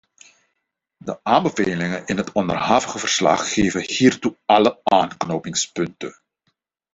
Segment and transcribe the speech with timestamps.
[0.97, 6.15] De aanbevelingen in het onderhavige verslag geven hiertoe alle aanknopingspunten.